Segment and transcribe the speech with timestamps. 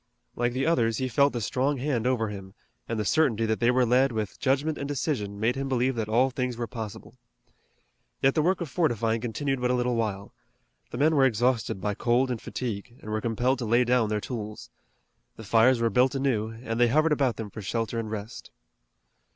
[0.35, 2.55] Like the others, he felt the strong hand over him,
[2.89, 6.09] and the certainty that they were led with judgment and decision made him believe that
[6.09, 7.19] all things were possible.
[8.19, 10.33] Yet the work of fortifying continued but a little while.
[10.89, 14.19] The men were exhausted by cold and fatigue, and were compelled to lay down their
[14.19, 14.71] tools.
[15.35, 18.49] The fires were built anew, and they hovered about them for shelter and rest.